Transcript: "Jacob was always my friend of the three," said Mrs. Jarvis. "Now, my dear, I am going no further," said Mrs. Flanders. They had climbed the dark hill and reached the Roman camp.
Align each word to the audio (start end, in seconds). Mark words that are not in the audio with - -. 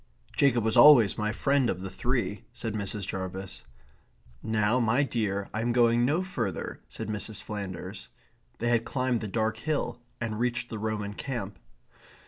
"Jacob 0.35 0.63
was 0.63 0.75
always 0.75 1.15
my 1.15 1.31
friend 1.31 1.69
of 1.69 1.81
the 1.81 1.89
three," 1.91 2.43
said 2.53 2.73
Mrs. 2.73 3.05
Jarvis. 3.05 3.63
"Now, 4.41 4.79
my 4.79 5.03
dear, 5.03 5.47
I 5.53 5.61
am 5.61 5.71
going 5.71 6.03
no 6.05 6.23
further," 6.23 6.79
said 6.89 7.07
Mrs. 7.07 7.39
Flanders. 7.43 8.09
They 8.57 8.69
had 8.69 8.83
climbed 8.83 9.21
the 9.21 9.27
dark 9.27 9.57
hill 9.57 10.01
and 10.19 10.39
reached 10.39 10.69
the 10.69 10.79
Roman 10.79 11.13
camp. 11.13 11.59